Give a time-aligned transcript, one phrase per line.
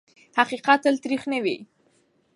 [0.39, 1.57] حقیقت تل تریخ نه وي.